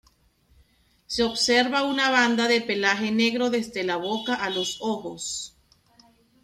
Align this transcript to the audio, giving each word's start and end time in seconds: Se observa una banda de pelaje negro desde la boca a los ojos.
Se 1.05 1.21
observa 1.21 1.83
una 1.83 2.09
banda 2.09 2.47
de 2.47 2.59
pelaje 2.61 3.11
negro 3.11 3.51
desde 3.51 3.83
la 3.83 3.97
boca 3.97 4.33
a 4.33 4.49
los 4.49 4.79
ojos. 4.81 5.55